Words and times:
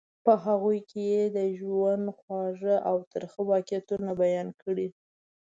په 0.25 0.33
هغوی 0.45 0.79
کې 0.89 1.01
یې 1.11 1.23
د 1.37 1.39
ژوند 1.57 2.05
خوږ 2.17 2.59
او 2.89 2.95
ترخه 3.11 3.41
واقعیتونه 3.51 4.09
بیان 4.21 4.47
کړي. 4.61 4.87